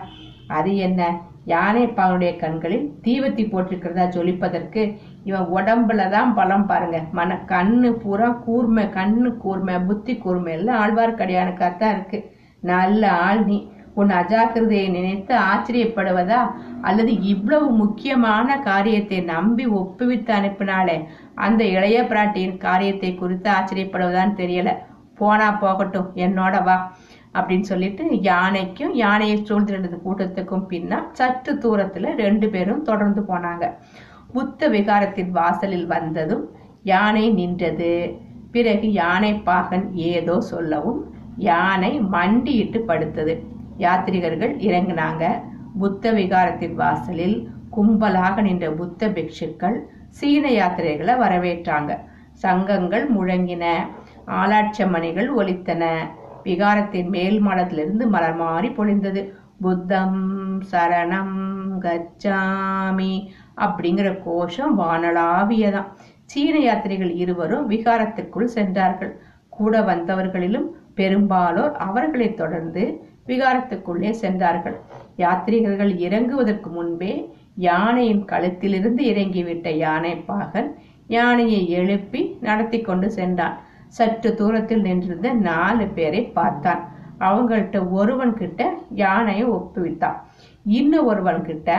அது 0.46 0.70
என்ன? 0.76 1.02
யானை 1.44 1.84
பாகனுடைய 1.86 2.32
கண்களில் 2.36 2.86
தீவத்தி 3.04 3.44
போட்டிருக்கிறதா? 3.44 4.04
ஜொலிப்பதற்கு 4.16 4.82
இவன் 5.24 5.48
உடம்புல 5.56 6.08
தான் 6.08 6.34
பலம் 6.34 6.66
பாருங்க. 6.66 6.98
மன 7.12 7.36
கண்ணு 7.46 7.90
பூரா 8.02 8.28
கூர்மை 8.46 8.84
கண்ணு 8.84 9.30
கூர்மை 9.36 9.74
புத்தி 9.78 10.16
கூர்மை 10.16 10.52
எல்லாம் 10.52 10.80
ஆழ்வார்க்கடியானுக்காத்தான் 10.82 11.94
இருக்கு. 11.96 12.20
நல்ல 12.60 13.02
ஆள் 13.26 13.44
நீ. 13.44 13.58
உன் 13.94 14.10
அஜாக்கிரதையை 14.10 14.88
நினைத்து 14.90 15.34
ஆச்சரியப்படுவதா? 15.50 16.40
அல்லது 16.80 17.12
இவ்வளவு 17.22 17.70
முக்கியமான 17.70 18.58
காரியத்தை 18.58 19.20
நம்பி 19.20 19.66
ஒப்புவித்து 19.66 20.32
அனுப்பினாலே 20.38 20.96
அந்த 21.34 21.64
இளைய 21.64 21.98
பிராட்டியின் 22.02 22.56
காரியத்தை 22.56 23.14
குறித்து 23.14 23.50
ஆச்சரியப்படுவதான்னு 23.50 24.34
தெரியல. 24.42 24.72
போனா 25.14 25.50
போகட்டும் 25.52 26.10
என்னோட 26.14 26.56
வா 26.64 26.76
அப்படின்னு 27.34 27.60
சொல்லிட்டு 27.60 28.04
யானைக்கும் 28.22 28.94
யானையை 28.94 29.36
சூழ்ந்திருந்த 29.38 29.98
கூட்டத்துக்கும் 30.06 30.64
பின்னா 30.70 30.98
சற்று 31.12 31.52
தூரத்துல 31.54 32.14
ரெண்டு 32.14 32.48
பேரும் 32.48 32.82
தொடர்ந்து 32.82 33.22
போனாங்க. 33.28 33.66
புத்த 34.32 34.68
விகாரத்தின் 34.68 35.30
வாசலில் 35.30 35.86
வந்ததும் 35.86 36.44
யானை 36.82 37.30
நின்றது. 37.30 38.16
பிறகு 38.50 38.92
யானை 38.92 39.34
பாகன் 39.34 39.94
ஏதோ 39.94 40.40
சொல்லவும் 40.40 41.00
யானை 41.36 42.00
மண்டியிட்டு 42.00 42.84
படுத்தது. 42.88 43.34
யாத்ரிகர்கள் 43.78 44.54
இறங்கினாங்க. 44.68 45.24
புத்த 45.78 46.12
விகாரத்தின் 46.12 46.74
வாசலில் 46.74 47.48
கும்பலாக 47.76 48.40
நின்ற 48.40 48.70
புத்த 48.70 49.08
பிக்ஷுக்கள் 49.08 49.76
சீன 50.08 50.48
யாத்திரைகளை 50.50 51.14
வரவேற்றாங்க. 51.24 51.98
சங்கங்கள் 52.32 53.12
முழங்கின. 53.12 53.64
ஆலாட்சமணிகள் 54.26 55.28
ஒலித்தன. 55.36 55.84
விகாரத்தின் 56.44 57.08
மேல் 57.08 57.46
மாடத்திலிருந்து 57.46 58.06
மலர் 58.08 58.34
மாறி 58.34 58.68
பொழிந்தது. 58.68 59.32
புத்தம் 59.60 60.20
சரணம் 60.70 61.36
கச்சாமி 61.80 63.14
அப்படிங்கிற 63.64 64.08
கோஷம் 64.24 64.74
வானளாவியதான். 64.78 65.88
சீன 66.24 66.56
யாத்திரைகள் 66.58 67.12
இருவரும் 67.14 67.70
விகாரத்துக்குள் 67.70 68.54
சென்றார்கள். 68.56 69.12
கூட 69.48 69.80
வந்தவர்களிலும் 69.80 70.68
பெரும்பாலோர் 70.94 71.74
அவர்களை 71.76 72.28
தொடர்ந்து 72.34 72.84
விகாரத்துக்குள்ளே 73.26 74.10
சென்றார்கள். 74.10 74.76
யாத்ரீகர்கள் 75.18 75.92
இறங்குவதற்கு 76.06 76.68
முன்பே 76.70 77.12
யானையின் 77.54 78.24
கழுத்திலிருந்து 78.24 79.02
இறங்கிவிட்ட 79.12 79.68
யானை 79.68 80.12
பாகன் 80.16 80.70
யானையை 81.06 81.60
எழுப்பி 81.70 82.20
நடத்தி 82.40 82.80
கொண்டு 82.80 83.10
சென்றான். 83.10 83.56
சற்று 83.88 84.30
தூரத்தில் 84.34 84.80
நின்றிருந்த 84.80 85.28
நாலு 85.48 85.86
பேரை 85.86 86.22
பார்த்தான். 86.38 86.82
அவங்கள்ட்ட 87.20 87.78
ஒருவன் 87.90 88.34
கிட்ட 88.34 88.60
யானையை 88.94 89.46
ஒப்புவித்தான். 89.50 90.18
இன்னும் 90.64 91.06
ஒருவன் 91.06 91.42
கிட்ட 91.42 91.70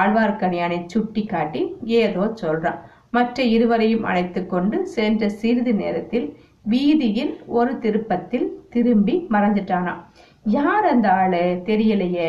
ஆழ்வார்க்கடியானை 0.00 0.78
சுட்டி 0.86 1.22
காட்டி 1.24 1.62
ஏதோ 2.00 2.24
சொல்றான் 2.42 2.80
மற்ற 3.10 3.42
இருவரையும் 3.42 4.04
அழைத்து 4.04 4.40
கொண்டு 4.46 4.86
சென்ற 4.86 5.28
சிறிது 5.40 5.72
நேரத்தில் 5.74 6.26
வீதியில் 6.64 7.34
ஒரு 7.46 7.78
திருப்பத்தில் 7.78 8.48
திரும்பி 8.70 9.14
மறைஞ்சிட்டானாம் 9.30 10.00
யார் 10.46 10.84
அந்த 10.84 11.06
ஆளு? 11.12 11.42
தெரியலையே. 11.64 12.28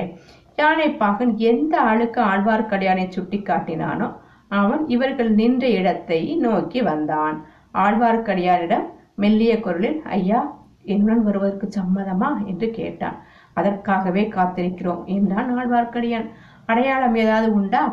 யானைப்பாகன் 0.58 1.34
எந்த 1.50 1.74
ஆளுக்கு 1.82 2.22
ஆழ்வார்க்கடியானை 2.22 3.06
சுட்டி 3.10 3.40
காட்டினானோ 3.40 4.08
அவன் 4.52 4.88
இவர்கள் 4.88 5.32
நின்ற 5.32 5.68
இடத்தை 5.70 6.22
நோக்கி 6.36 6.82
வந்தான். 6.82 7.38
ஆழ்வார்க்கடியானிடம் 7.74 8.86
மெல்லிய 9.16 9.54
குரலில் 9.60 10.00
ஐயா 10.18 10.40
என்னுடன் 10.84 11.24
வருவதற்கு 11.24 11.68
சம்மதமா? 11.80 12.30
என்று 12.48 12.70
கேட்டான். 12.70 13.18
அதற்காகவே 13.54 14.24
காத்திருக்கிறோம் 14.28 15.04
என்றான் 15.06 15.50
ஆழ்வார்க்கடியான். 15.58 16.28
அடையாளம் 16.70 17.16
ஏதாவது 17.24 17.48
உண்டா? 17.60 17.84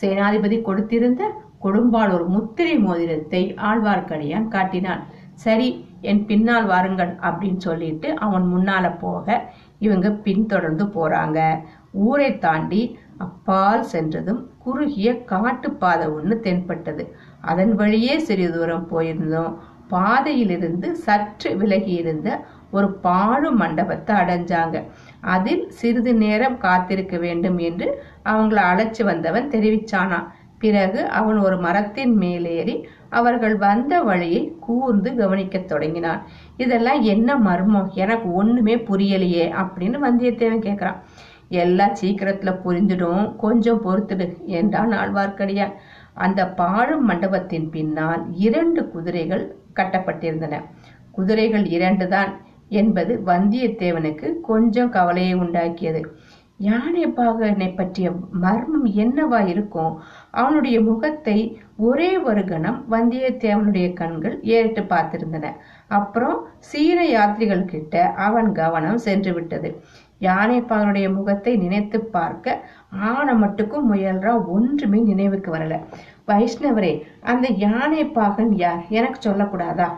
சேனாதிபதி 0.00 0.56
கொடுத்திருந்த 0.68 1.22
கொடும்பால் 1.64 2.12
ஒரு 2.16 2.26
முத்திரை 2.34 2.76
மோதிரத்தை 2.84 3.40
ஆழ்வார்க்கடியான் 3.68 4.46
காட்டினான். 4.54 5.02
சரி 5.44 5.68
என் 6.10 6.22
பின்னால் 6.28 6.66
வாருங்கள் 6.70 7.12
அப்படின்னு 7.28 7.60
சொல்லிட்டு 7.66 8.08
அவன் 8.26 8.46
முன்னால 8.52 8.86
போக 9.04 9.26
இவங்க 9.86 10.08
பின்தொடர்ந்து 10.26 10.84
போறாங்க. 10.96 11.38
ஊரை 12.06 12.30
தாண்டி 12.44 12.82
அப்பால் 13.26 13.84
சென்றதும் 13.92 14.40
குறுகிய 14.64 15.08
காட்டுப்பாதை 15.32 16.06
ஒன்று 16.16 16.34
தென்பட்டது. 16.46 17.04
அதன் 17.50 17.72
வழியே 17.80 18.14
சிறிது 18.28 18.54
தூரம் 18.56 18.88
போயிருந்தோம். 18.92 19.54
பாதையிலிருந்து 19.92 20.88
சற்று 21.04 21.50
விலகி 21.60 21.94
இருந்த 22.02 22.28
ஒரு 22.76 22.88
பாழு 23.06 23.48
மண்டபத்தை 23.60 24.12
அடைஞ்சாங்க. 24.22 24.76
அதில் 25.20 25.70
சிறிது 25.70 26.14
நேரம் 26.14 26.58
காத்திருக்க 26.58 27.18
வேண்டும் 27.18 27.58
என்று 27.58 28.04
அவங்களை 28.24 28.62
அழைச்சு 28.72 29.04
வந்தவன் 29.04 29.50
தெரிவிச்சானான் 29.50 30.28
பிறகு 30.58 31.06
அவன் 31.06 31.38
ஒரு 31.38 31.56
மரத்தின் 31.58 32.16
மேலேறி 32.16 32.88
அவர்கள் 33.08 33.56
வந்த 33.56 34.02
வழியை 34.02 34.52
கூர்ந்து 34.60 35.14
கவனிக்கத் 35.14 35.68
தொடங்கினான். 35.68 36.22
இதெல்லாம் 36.56 37.00
என்ன 37.00 37.36
மர்மம்? 37.36 37.90
எனக்கு 37.94 38.32
ஒண்ணுமே 38.32 38.76
புரியலையே 38.76 39.46
அப்படின்னு 39.62 39.98
வந்தியத்தேவன் 40.06 40.66
கேட்கிறான் 40.66 41.00
எல்லாம் 41.48 41.94
சீக்கிரத்துல 42.00 42.50
புரிஞ்சிடும். 42.64 43.36
கொஞ்சம் 43.36 43.82
பொறுத்துடு 43.84 44.44
என்றான் 44.44 44.92
ஆழ்வார்க்கடியான். 44.92 45.74
அந்த 46.14 46.48
பாழும் 46.48 47.04
மண்டபத்தின் 47.04 47.70
பின்னால் 47.70 48.26
இரண்டு 48.32 48.88
குதிரைகள் 48.88 49.56
கட்டப்பட்டிருந்தன. 49.76 50.60
குதிரைகள் 51.10 51.66
இரண்டு 51.66 52.08
தான் 52.08 52.40
என்பது 52.70 53.22
வந்தியத்தேவனுக்கு 53.26 54.40
கொஞ்சம் 54.40 54.90
கவலையை 54.90 55.34
உண்டாக்கியது. 55.34 56.04
யானை 56.58 57.06
பாகனை 57.06 57.76
பற்றிய 57.76 58.10
மர்மம் 58.32 58.86
என்னவா 58.86 59.46
இருக்கும்? 59.46 60.00
அவனுடைய 60.30 60.80
முகத்தை 60.80 61.60
ஒரே 61.76 62.18
ஒரு 62.18 62.44
கணம் 62.44 62.84
வந்தியத்தேவனுடைய 62.90 63.92
கண்கள் 63.92 64.42
ஏறிட்டு 64.42 64.82
பார்த்திருந்தன. 64.82 65.52
அப்புறம் 65.88 66.46
சீன 66.58 67.06
யாத்திரிகள் 67.06 67.64
கிட்ட 67.64 68.12
அவன் 68.12 68.52
கவனம் 68.52 68.98
சென்று 68.98 69.34
விட்டது. 69.34 69.80
யானைப்பாகனுடைய 70.20 71.14
முகத்தை 71.14 71.56
நினைத்து 71.56 72.00
பார்க்க 72.00 72.62
ஆன 72.90 73.34
மட்டுக்கும் 73.34 73.88
முயல்றா 73.92 74.46
ஒன்றுமே 74.46 75.00
நினைவுக்கு 75.00 75.54
வரல. 75.54 75.82
வைஷ்ணவரே 76.26 77.02
அந்த 77.20 77.48
யானைப்பாகன் 77.48 78.52
யார்? 78.54 78.82
எனக்கு 78.88 79.30
சொல்லக்கூடாதா? 79.30 79.88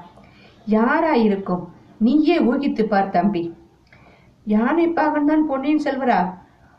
யாரா 0.65 1.13
இருக்கும்? 1.13 1.72
நீயே 2.05 2.41
ஊகித்து 2.41 2.83
பார் 2.83 3.09
தம்பி. 3.09 3.55
யானை 4.45 4.89
பாகன் 4.89 5.27
தான் 5.27 5.47
பொன்னியின் 5.47 5.85
செல்வரா? 5.85 6.35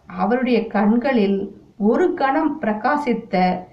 அவருடைய 0.08 0.68
கண்களில் 0.68 1.56
ஒரு 1.78 2.14
கணம் 2.14 2.62
பிரகாசித்த 2.62 3.64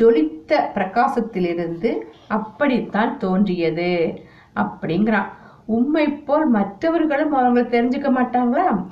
ஜொலித்த 0.00 0.60
பிரகாசத்திலிருந்து 0.74 1.96
அப்படித்தான் 2.28 3.18
தோன்றியது 3.18 4.22
அப்படிங்கிறான். 4.54 5.28
உண்மை 5.66 6.08
போல் 6.08 6.46
மற்றவர்களும் 6.46 7.34
அவங்களை 7.34 7.64
தெரிஞ்சுக்க 7.74 8.10
மாட்டாங்களா? 8.18 8.86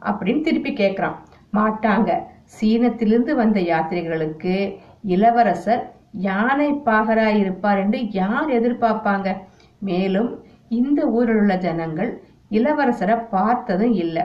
அப்படின்னு 0.00 0.40
திருப்பி 0.40 0.72
கேட்கிறான். 0.72 1.16
மாட்டாங்க. 1.52 2.10
சீனத்திலிருந்து 2.60 3.34
வந்த 3.34 3.60
யாத்திரிகளுக்கு 3.60 4.78
இளவரசர் 5.02 5.92
யானை 6.12 6.72
பாகராய் 6.72 7.38
இருப்பார் 7.38 7.78
என்று 7.78 8.10
யார் 8.10 8.48
எதிர்பார்ப்பாங்க? 8.48 9.36
மேலும் 9.78 10.43
இந்த 10.78 11.00
ஊரில் 11.16 11.38
உள்ள 11.40 11.54
ஜனங்கள் 11.66 12.10
இளவரசரை 12.58 13.16
பார்த்ததும் 13.34 13.94
இல்லை. 14.04 14.24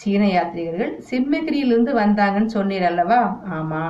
சீன 0.00 0.22
யாத்ரீகர்கள் 0.26 0.92
சிம்மகிரியிலிருந்து 1.10 1.92
வந்தாங்கன்னு 2.02 2.50
சொன்னீர் 2.58 2.86
அல்லவா? 2.90 3.20
ஆமா. 3.58 3.82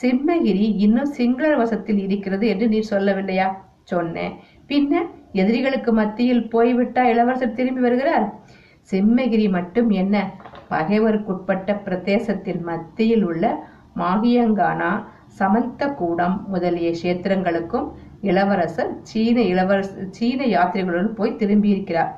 சிம்மகிரி 0.00 0.66
இன்னும் 0.84 1.10
சிங்களர் 1.18 1.60
வசத்தில் 1.62 2.00
இருக்கிறது 2.06 2.44
என்று 2.52 2.66
நீ 2.68 2.78
சொல்லவில்லையா? 2.90 3.48
சொன்னேன். 3.92 4.34
பின்ன 4.70 5.02
எதிரிகளுக்கு 5.40 5.90
மத்தியில் 5.92 6.44
போய்விட்டா 6.54 7.02
இளவரசர் 7.12 7.58
திரும்பி 7.58 7.82
வருகிறார்? 7.86 8.26
சிம்மகிரி 8.90 9.46
மட்டும் 9.56 9.90
என்ன? 10.02 10.16
பகைவருக்குட்பட்ட 10.70 11.70
பிரதேசத்தின் 11.86 12.62
மத்தியில் 12.70 13.24
உள்ள 13.30 13.44
மாகியங்கானா 14.00 14.92
சமந்தகூடம் 15.38 16.36
முதலிய 16.52 16.88
கஷேத்திரங்களுக்கும் 16.94 17.86
இளவரசர் 18.22 18.92
சீன 19.02 19.40
இளவரசர் 19.42 20.10
சீன 20.10 20.44
யாத்திரைகளுடன் 20.46 21.14
போய் 21.14 21.38
திரும்பியிருக்கிறார். 21.38 22.12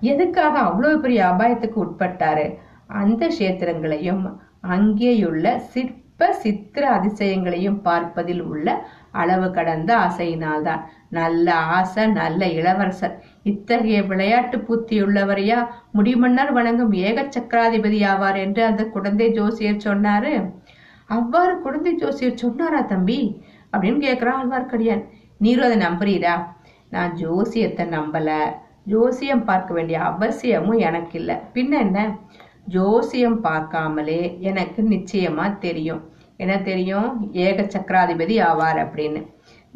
எதுக்காக 0.00 0.58
அவ்வளவு 0.58 1.00
பெரிய 1.00 1.20
அபாயத்துக்கு 1.24 1.78
உட்பட்டாரு? 1.84 2.46
அந்த 2.86 3.28
கஷேத்திரங்களையும் 3.28 4.24
அங்கேயுள்ள 4.68 5.46
சிற்ப 5.72 6.32
சித்திர 6.32 6.84
அதிசயங்களையும் 6.98 7.78
பார்ப்பதில் 7.82 8.42
உள்ள 8.42 8.86
அளவு 9.12 9.50
கடந்த 9.50 9.90
ஆசையினால்தான். 9.96 10.82
நல்ல 11.10 11.54
ஆசை 11.54 12.06
நல்ல 12.06 12.48
இளவரசர். 12.48 13.14
இத்தகைய 13.42 14.02
விளையாட்டு 14.02 14.58
புத்தியுள்ளவரையா 14.58 15.58
முடிமன்னர் 15.94 16.52
வணங்கும் 16.52 16.92
ஏக 16.92 17.22
சக்கராதிபதி 17.22 18.00
ஆவார் 18.12 18.36
என்று 18.36 18.64
அந்த 18.64 18.84
குழந்தை 18.84 19.30
ஜோசியர் 19.30 19.84
சொன்னாரு? 19.86 20.34
அவ்வாறு 21.06 21.60
குழந்தை 21.60 21.94
ஜோசியர் 21.94 22.42
சொன்னாரா 22.44 22.80
தம்பி? 22.80 23.20
அப்படின்னு 23.74 24.00
கேட்குறான் 24.06 24.40
ஆழ்வார்க்கடியான். 24.40 25.04
நீரும் 25.38 25.64
அதை 25.64 25.78
நம்புறீரா? 25.86 26.34
நான் 26.90 27.14
ஜோசியத்தை 27.14 27.84
நம்பல. 27.88 28.30
ஜோசியம் 28.84 29.44
பார்க்க 29.44 29.74
வேண்டிய 29.74 29.98
அவசியமும் 30.00 30.78
எனக்கு 30.78 31.18
இல்லை 31.18 31.36
பின்ன 31.54 31.72
என்ன? 31.78 32.00
ஜோசியம் 32.64 33.44
பார்க்காமலே 33.44 34.38
எனக்கு 34.38 34.82
நிச்சயமா 34.82 35.58
தெரியும். 35.58 36.02
என்ன 36.36 36.60
தெரியும்? 36.60 37.32
ஏக 37.32 37.62
சக்கராதிபதி 37.62 38.36
ஆவார் 38.50 38.80
அப்படின்னு. 38.84 39.20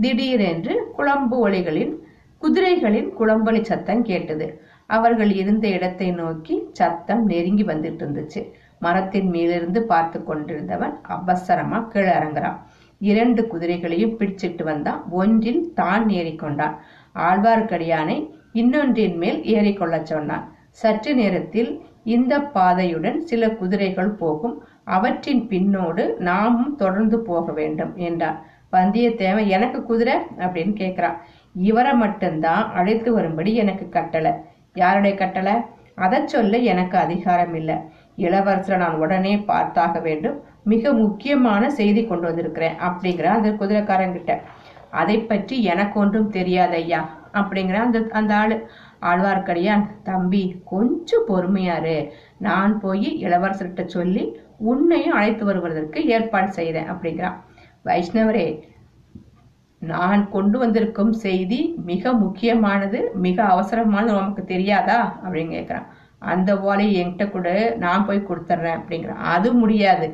திடீரென்று 0.00 0.74
குழம்பு 0.96 1.48
ஒளிகளின் 1.48 1.94
குதிரைகளின் 2.42 3.08
குழம்பொலி 3.18 3.62
சத்தம் 3.62 4.02
கேட்டது. 4.02 4.62
அவர்கள் 4.86 5.32
இருந்த 5.32 5.68
இடத்தை 5.68 6.10
நோக்கி 6.10 6.68
சத்தம் 6.72 7.24
நெருங்கி 7.24 7.64
வந்துட்டு 7.64 8.04
இருந்துச்சு. 8.04 8.52
மரத்தின் 8.78 9.28
மேலிருந்து 9.28 9.82
பார்த்து 9.82 10.24
கொண்டிருந்தவன் 10.24 10.94
அவசரமா 11.02 11.78
கீழே 11.80 12.10
இறங்குறான். 12.10 12.58
இரண்டு 13.00 13.46
குதிரைகளையும் 13.46 14.16
பிடிச்சிட்டு 14.18 14.62
வந்தான் 14.62 15.04
ஒன்றில் 15.10 15.72
தான் 15.74 16.06
ஏறிக்கொண்டான் 16.06 16.74
ஆழ்வார்க்கடியானை 17.14 18.16
இன்னொன்றின் 18.52 19.16
மேல் 19.16 19.40
ஏறிக்கொள்ளச் 19.42 20.10
சொன்னான். 20.12 20.44
சற்று 20.70 21.14
நேரத்தில் 21.14 21.70
இந்த 22.04 22.34
பாதையுடன் 22.40 23.20
சில 23.20 23.50
குதிரைகள் 23.50 24.10
போகும். 24.10 24.62
அவற்றின் 24.84 25.42
பின்னோடு 25.48 26.16
நாமும் 26.18 26.74
தொடர்ந்து 26.74 27.18
போக 27.20 27.52
வேண்டும் 27.52 27.96
என்றான். 27.96 28.38
வந்தியத்தேவன் 28.72 29.46
எனக்கு 29.46 29.82
குதிரை? 29.82 30.14
அப்படின்னு 30.38 30.72
கேக்குறான் 30.82 31.16
இவரை 31.54 31.94
மட்டும்தான் 31.94 32.72
அழைத்து 32.72 33.12
வரும்படி 33.12 33.54
எனக்கு 33.54 33.88
கட்டளை. 33.88 34.32
யாருடைய 34.74 35.16
கட்டளை? 35.16 35.52
அதை 35.94 36.26
சொல்ல 36.26 36.56
எனக்கு 36.56 36.98
அதிகாரம் 36.98 37.54
இல்லை 37.54 37.76
இளவரசரை 38.16 38.76
நான் 38.76 38.94
உடனே 38.94 39.36
பார்த்தாக 39.36 40.02
வேண்டும். 40.02 40.42
மிக 40.72 40.92
முக்கியமான 41.02 41.70
செய்தி 41.78 42.02
கொண்டு 42.04 42.26
வந்திருக்கிறேன் 42.28 42.76
அப்படிங்கிற 42.86 43.26
அந்த 43.36 43.50
குதிரைக்காரங்கிட்ட. 43.60 44.32
அதை 45.00 45.16
பற்றி 45.30 45.56
எனக்கு 45.72 45.96
ஒன்றும் 46.00 46.30
தெரியாது 46.30 46.76
ஐயா 46.82 47.00
அப்படிங்கிற 47.32 47.78
அந்த 47.86 47.98
அந்த 48.10 48.32
ஆளு. 48.42 48.56
ஆழ்வார்க்கடியான் 49.10 49.84
தம்பி 50.02 50.42
கொஞ்சம் 50.64 51.26
பொறுமையாரு 51.28 51.98
நான் 52.46 52.72
போய் 52.80 53.08
இளவரசர்கிட்ட 53.26 53.84
சொல்லி 53.96 54.24
உன்னையும் 54.70 55.16
அழைத்து 55.18 55.44
வருவதற்கு 55.44 55.98
ஏற்பாடு 56.14 56.50
செய்கிறேன் 56.52 56.90
அப்படிங்கிறான். 56.92 57.36
வைஷ்ணவரே 57.84 58.48
நான் 59.82 60.22
கொண்டு 60.30 60.56
வந்திருக்கும் 60.58 61.12
செய்தி 61.24 61.60
மிக 61.90 62.12
முக்கியமானது 62.22 63.00
மிக 63.26 63.38
அவசரமானது 63.54 64.18
நமக்கு 64.18 64.44
தெரியாதா? 64.54 64.98
அப்படின்னு 65.24 65.52
கேட்குறான் 65.58 65.86
அந்த 66.32 66.50
ஓலையை 66.60 66.94
என்கிட்ட 67.00 67.24
கூட 67.30 67.48
நான் 67.78 68.06
போய் 68.06 68.28
கொடுத்துட்றேன் 68.28 68.78
அப்படிங்கிறான். 68.78 69.22
அது 69.34 69.48
முடியாது. 69.54 70.06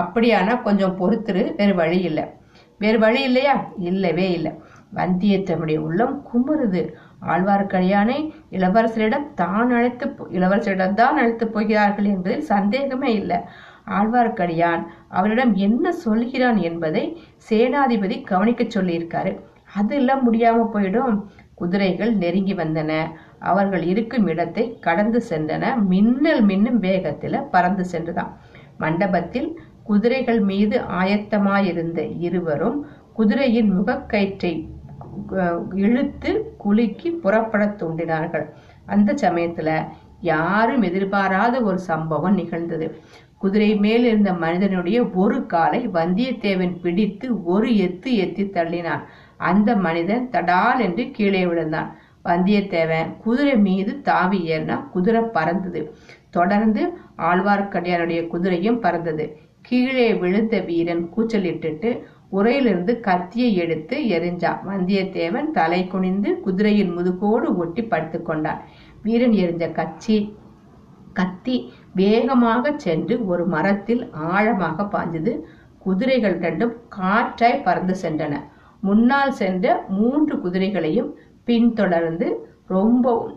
அப்படியானா 0.00 0.62
கொஞ்சம் 0.62 0.96
பொறுத்துரு 1.00 1.54
வேறு 1.56 1.74
வழி 1.74 1.98
இல்லை. 2.00 2.24
வேறு 2.78 2.98
வழி 2.98 3.22
இல்லையா? 3.22 3.54
இல்லவே 3.78 4.30
இல்லை. 4.30 4.52
வந்தியத்தனுடைய 4.94 5.76
உள்ளம் 5.76 6.26
குமுறுது. 6.28 6.82
ஆழ்வார்க்கடியானை 7.26 8.18
இளவரசரிடம் 8.50 9.26
தான் 9.34 9.70
அழைத்து 9.70 10.06
இளவரசரிடம் 10.32 10.94
தான் 10.94 11.16
அழைத்து 11.16 11.46
போகிறார்கள் 11.48 12.04
என்பதில் 12.04 12.40
சந்தேகமே 12.40 13.14
இல்லை. 13.14 13.38
ஆழ்வார்க்கடியான் 13.90 14.82
அவரிடம் 15.08 15.54
என்ன 15.54 15.92
சொல்கிறான் 15.92 16.56
என்பதை 16.56 17.04
சேனாதிபதி 17.50 18.16
கவனிக்க 18.24 18.64
சொல்லியிருக்காரு. 18.64 19.32
அதெல்லாம் 19.74 20.22
முடியாம 20.26 20.66
போயிடும். 20.74 21.16
குதிரைகள் 21.54 22.12
நெருங்கி 22.14 22.54
வந்தன. 22.54 22.92
அவர்கள் 23.38 23.82
இருக்கும் 23.82 24.26
இடத்தை 24.26 24.64
கடந்து 24.80 25.22
சென்றன. 25.30 25.64
மின்னல் 25.88 26.42
மின்னும் 26.44 26.80
வேகத்தில் 26.88 27.46
பறந்து 27.50 27.84
சென்றுதான் 27.84 28.32
மண்டபத்தில் 28.78 29.48
குதிரைகள் 29.86 30.40
மீது 30.40 30.80
ஆயத்தமாயிருந்த 30.80 32.16
இருவரும் 32.18 32.86
குதிரையின் 33.12 33.80
முகக்கயிற்றை 33.80 34.68
இழுத்து 35.74 36.54
குலுக்கி 36.58 37.10
புறப்படத் 37.10 37.82
தூண்டினார்கள். 37.82 38.50
அந்த 38.86 39.14
சமயத்துல 39.14 39.88
யாரும் 40.20 40.82
எதிர்பாராத 40.82 41.60
ஒரு 41.60 41.78
சம்பவம் 41.78 42.34
நிகழ்ந்தது. 42.34 43.00
குதிரை 43.38 43.76
மேல் 43.76 44.04
இருந்த 44.04 44.32
மனிதனுடைய 44.32 45.04
ஒரு 45.04 45.46
காலை 45.46 45.88
வந்தியத்தேவன் 45.88 46.80
பிடித்து 46.80 47.44
ஒரு 47.44 47.68
எத்து 47.68 48.06
எத்தி 48.06 48.50
தள்ளினான். 48.50 49.02
அந்த 49.36 49.76
மனிதன் 49.76 50.28
தடால் 50.32 50.78
என்று 50.78 51.10
கீழே 51.10 51.46
விழுந்தான். 51.46 51.96
வந்தியத்தேவன் 52.24 53.16
குதிரை 53.16 53.58
மீது 53.58 54.00
தாவி 54.02 54.52
ஏறினா 54.52 54.88
குதிரை 54.88 55.22
பறந்தது. 55.22 55.94
தொடர்ந்து 56.30 56.92
ஆழ்வார்க்கடியானுடைய 57.18 58.28
குதிரையும் 58.32 58.80
பறந்தது. 58.80 59.36
கீழே 59.68 60.08
விழுந்த 60.22 60.56
வீரன் 60.68 61.04
கூச்சலிட்டுட்டு 61.14 61.90
உரையிலிருந்து 62.36 62.92
கத்தியை 63.00 63.50
எடுத்து 63.62 63.96
எரிஞ்சான் 64.16 64.62
வந்தியத்தேவன் 64.68 65.48
தலை 65.58 65.80
குனிந்து 65.86 66.30
குதிரையின் 66.44 66.92
முதுகோடு 66.92 67.48
ஒட்டி 67.56 67.82
படுத்து 67.84 68.18
கொண்டான். 68.22 68.60
வீரன் 69.02 69.36
எரிஞ்ச 69.42 69.64
கச்சி 69.78 70.16
கத்தி 71.18 71.56
வேகமாக 71.94 72.72
சென்று 72.84 73.14
ஒரு 73.26 73.44
மரத்தில் 73.46 74.02
ஆழமாக 74.32 74.84
பாய்ந்தது. 74.94 75.32
குதிரைகள் 75.78 76.36
ரெண்டும் 76.44 76.74
காற்றாய் 76.96 77.62
பறந்து 77.62 77.94
சென்றன. 78.02 78.34
முன்னால் 78.82 79.34
சென்ற 79.40 79.66
மூன்று 79.98 80.34
குதிரைகளையும் 80.44 81.10
பின்தொடர்ந்து 81.48 82.28
ரொம்பவும் 82.74 83.34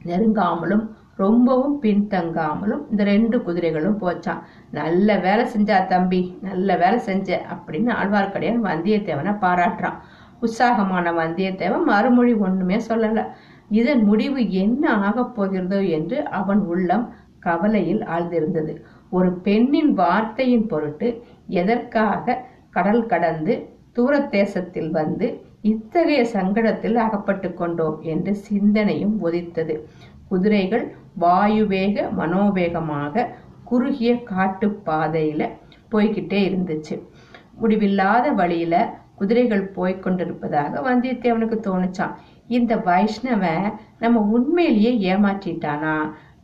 நெருங்காமலும் 0.00 0.84
ரொம்பவும் 1.22 1.76
பின்தங்காமலும் 1.82 2.82
இந்த 2.90 3.02
ரெண்டு 3.10 3.36
குதிரைகளும் 3.42 4.00
போச்சான் 4.02 4.42
நல்ல 4.70 5.16
வேலை 5.26 5.44
செஞ்சா 5.54 5.78
தம்பி 5.86 6.20
நல்ல 6.42 6.76
வேலை 6.76 6.98
செஞ்ச 7.08 7.28
அப்படின்னு 7.54 7.90
ஆழ்வார்க்கடியான் 8.00 8.66
வந்தியத்தேவனை 8.68 9.34
பாராட்டுறான். 9.44 9.98
உற்சாகமான 10.40 11.06
வந்தியத்தேவன் 11.12 11.88
மறுமொழி 11.90 12.32
ஒண்ணுமே 12.46 12.78
சொல்லல. 12.88 13.22
இதன் 13.80 14.02
முடிவு 14.04 14.40
என்ன 14.62 14.84
ஆகப் 15.06 15.34
போகிறதோ 15.36 15.78
என்று 15.96 16.16
அவன் 16.40 16.62
உள்ளம் 16.72 17.04
கவலையில் 17.40 18.02
ஆழ்ந்திருந்தது. 18.14 18.72
ஒரு 19.10 19.30
பெண்ணின் 19.46 19.92
வார்த்தையின் 19.92 20.66
பொருட்டு 20.66 21.08
எதற்காக 21.60 22.36
கடல் 22.76 23.04
கடந்து 23.06 23.54
தூர 23.96 24.12
தேசத்தில் 24.36 24.90
வந்து 24.90 25.26
இத்தகைய 25.70 26.20
சங்கடத்தில் 26.34 26.96
அகப்பட்டு 27.04 27.48
கொண்டோம் 27.54 27.98
என்று 28.12 28.32
சிந்தனையும் 28.46 29.16
உதித்தது. 29.20 29.74
குதிரைகள் 30.32 30.84
வாயுவேக 31.20 32.04
மனோவேகமாக 32.20 33.24
குறுகிய 33.70 34.10
காட்டு 34.30 34.68
பாதையில 34.86 35.42
போய்கிட்டே 35.92 36.40
இருந்துச்சு. 36.48 36.94
முடிவில்லாத 37.60 38.26
வழியில 38.40 38.74
குதிரைகள் 39.16 39.64
போய்க் 39.76 40.02
கொண்டிருப்பதாக 40.02 40.80
வந்தியத்தேவனுக்கு 40.86 41.56
தோணுச்சான் 41.66 42.14
இந்த 42.48 42.72
வைஷ்ணவன் 42.86 43.66
நம்ம 43.98 44.20
உண்மையிலேயே 44.34 44.92
ஏமாற்றிட்டானா? 45.12 45.94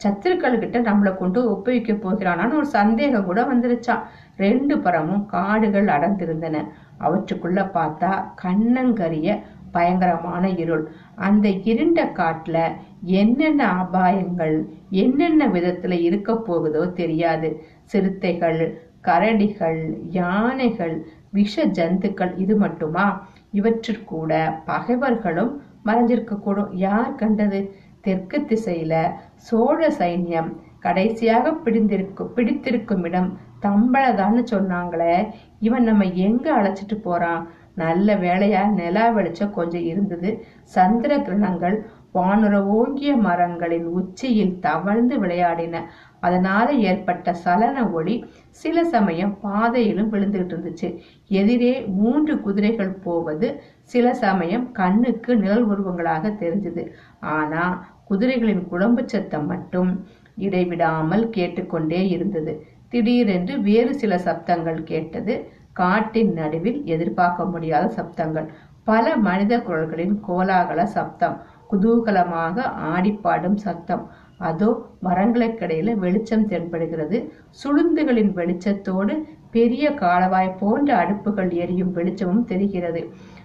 சத்துருக்கள்கிட்ட 0.03 0.79
நம்மளை 0.89 1.13
கொண்டு 1.17 1.39
ஒப்புவிக்க 1.53 1.93
போகிறானான்னு 1.95 2.59
ஒரு 2.61 2.69
சந்தேகம் 2.79 3.25
கூட 3.25 3.41
வந்துருச்சான் 3.53 4.05
ரெண்டு 4.37 4.75
புறமும் 4.79 5.25
காடுகள் 5.27 5.89
அடர்ந்திருந்தன. 5.95 6.57
அவற்றுக்குள்ள 6.99 7.63
பார்த்தா 7.77 8.13
கண்ணங்கரிய 8.43 9.29
பயங்கரமான 9.73 10.45
இருள். 10.63 10.85
அந்த 11.27 11.49
இருண்ட 11.71 12.05
காட்டுல 12.19 12.59
என்னென்ன 13.03 13.73
அபாயங்கள் 13.73 14.69
என்னென்ன 14.91 15.49
விதத்துல 15.49 16.01
இருக்க 16.01 16.37
போகுதோ 16.37 16.87
தெரியாது. 16.87 17.63
சிறுத்தைகள் 17.85 18.83
கரடிகள் 19.03 20.09
யானைகள் 20.09 21.07
விஷ 21.31 21.67
ஜந்துக்கள் 21.67 22.39
இது 22.39 22.57
மட்டுமா? 22.57 23.29
இவற்றிற்கூட 23.53 24.61
பகைவர்களும் 24.65 25.63
மறைஞ்சிருக்க 25.85 26.39
கூடும் 26.39 26.73
யார் 26.73 27.15
கண்டது? 27.15 27.75
தெற்கு 28.01 28.39
திசையில 28.39 29.11
சோழ 29.35 29.89
சைன்யம் 29.89 30.57
கடைசியாக 30.79 31.53
பிடிந்திருக்கும் 31.53 32.33
பிடித்திருக்கும் 32.35 33.05
இடம் 33.05 33.39
தம்பளதான்னு 33.63 34.43
சொன்னாங்களே. 34.51 35.29
இவன் 35.61 35.83
நம்ம 35.83 36.05
எங்க 36.05 36.63
அழைச்சிட்டு 36.63 36.97
போறான்? 37.03 37.49
நல்ல 37.75 38.15
வேலையா 38.15 38.71
நிலா 38.73 39.09
வெளிச்சம் 39.09 39.53
கொஞ்சம் 39.53 39.85
இருந்தது. 39.85 40.45
சந்திர 40.65 41.19
கிரணங்கள் 41.19 41.87
வானுர 42.15 42.55
ஓங்கிய 42.65 43.17
மரங்களின் 43.17 43.87
உச்சியில் 43.99 44.59
தவழ்ந்து 44.59 45.21
விளையாடின. 45.21 45.83
அதனால 46.21 46.73
ஏற்பட்ட 46.73 47.35
சலன 47.45 47.85
ஒளி 47.91 48.15
சில 48.51 48.85
சமயம் 48.85 49.35
பாதையிலும் 49.41 50.13
விழுந்துகிட்டு 50.13 50.55
இருந்துச்சு. 50.55 50.89
எதிரே 51.29 51.75
மூன்று 51.81 52.41
குதிரைகள் 52.41 52.95
போவது 53.05 53.49
சில 53.83 54.15
சமயம் 54.15 54.73
கண்ணுக்கு 54.73 55.37
நிழல் 55.37 55.67
உருவங்களாக 55.69 56.33
தெரிஞ்சது. 56.41 56.85
ஆனா 57.21 57.65
குதிரைகளின் 58.11 58.65
குழம்பு 58.69 59.03
சத்தம் 59.07 59.47
மட்டும் 59.47 60.07
இடைவிடாமல் 60.37 61.31
கேட்டுக்கொண்டே 61.31 62.09
இருந்தது. 62.09 62.53
திடீரென்று 62.89 63.61
வேறு 63.61 63.95
சில 63.95 64.17
சப்தங்கள் 64.17 64.83
கேட்டது. 64.83 65.35
காட்டின் 65.73 66.33
நடுவில் 66.33 66.85
எதிர்பார்க்க 66.85 67.45
முடியாத 67.45 67.87
சப்தங்கள். 67.97 68.49
பல 68.85 69.17
மனித 69.17 69.55
குரல்களின் 69.61 70.15
கோலாகல 70.29 70.83
சப்தம். 70.85 71.37
குதூகலமாக 71.71 72.57
ஆடிப்பாடும் 72.93 73.55
சத்தம். 73.55 74.05
அதோ 74.39 74.69
மரங்களுக்கிடையில 75.05 75.95
வெளிச்சம் 75.95 76.49
தென்படுகிறது. 76.49 77.31
சுளுந்துகளின் 77.63 78.33
வெளிச்சத்தோடு 78.35 79.15
பெரிய 79.51 79.91
காலவாய் 79.91 80.59
போன்ற 80.59 80.97
அடுப்புகள் 80.97 81.51
எரியும் 81.51 81.93
வெளிச்சமும் 81.93 82.45
தெரிகிறது. 82.45 83.03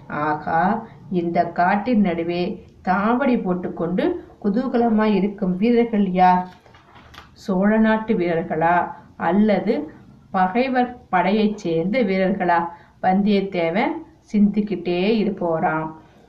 ஆகா 0.07 0.87
இந்த 1.11 1.45
காட்டின் 1.45 2.01
நடுவே 2.01 2.43
தாவடி 2.87 3.43
போட்டுக்கொண்டு 3.43 4.03
குதூகலமாய் 4.43 5.13
இருக்கும் 5.13 5.55
வீரர்கள் 5.55 6.07
யார்? 6.11 6.43
சோழ 7.33 7.77
நாட்டு 7.77 8.13
வீரர்களா? 8.13 8.75
அல்லது 9.17 9.73
பகைவர் 10.31 10.91
படையைச் 11.09 11.57
சேர்ந்த 11.57 11.97
வீரர்களா? 12.03 12.59
வந்தியத்தேவன் 13.01 13.93
சிந்திக்கிட்டே 14.33 15.01
இருப்போறான் 15.21 15.85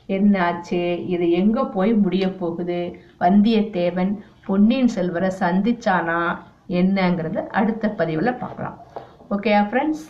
என்னாச்சு? 0.09 1.07
இது 1.07 1.31
எங்க 1.31 1.67
போய் 1.67 1.93
முடிய 1.95 2.29
போகுது? 2.29 2.81
வந்தியத்தேவன் 3.21 4.13
பொன்னியின் 4.47 4.89
செல்வரை 4.89 5.31
சந்திச்சானா? 5.41 6.39
என்னங்கிறத 6.69 7.47
அடுத்த 7.47 7.89
பதிவில் 7.89 8.41
பார்க்கலாம். 8.43 8.77
Okay 9.31 9.55
friends 9.71 10.05